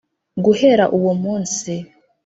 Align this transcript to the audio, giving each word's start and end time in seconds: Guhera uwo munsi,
Guhera 0.45 0.85
uwo 0.97 1.11
munsi, 1.23 1.71